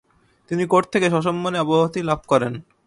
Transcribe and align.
তিনি 0.51 0.63
কোর্ট 0.65 0.85
থেকে 0.93 1.07
সসম্মানে 1.09 1.57
অব্যাহতি 1.63 1.99
লাভ 2.09 2.19
করেন। 2.27 2.53